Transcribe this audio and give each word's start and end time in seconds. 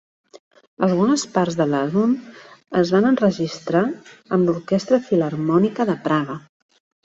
Algunes 0.87 1.25
parts 1.35 1.57
de 1.59 1.67
l'àlbum 1.73 2.15
es 2.81 2.95
van 2.97 3.09
enregistrar 3.11 3.85
amb 4.01 4.51
l'Orquestra 4.53 5.03
Filharmònica 5.11 5.91
de 5.95 6.01
Praga. 6.11 6.43